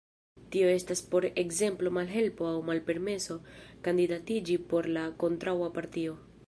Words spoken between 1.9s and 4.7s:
malhelpo aŭ malpermeso kandidatiĝi